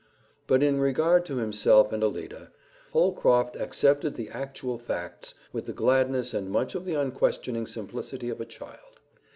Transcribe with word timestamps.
Both 0.47 0.63
in 0.63 0.79
regard 0.79 1.27
to 1.27 1.35
himself 1.37 1.91
and 1.93 2.01
Alida, 2.03 2.49
Holcroft 2.91 3.55
accepted 3.55 4.15
the 4.15 4.29
actual 4.31 4.79
facts 4.79 5.35
with 5.53 5.65
the 5.65 5.73
gladness 5.73 6.33
and 6.33 6.49
much 6.49 6.73
of 6.73 6.85
the 6.85 6.95
unquestioning 6.95 7.67
simplicity 7.67 8.29
of 8.31 8.41
a 8.41 8.45
child. 8.45 8.99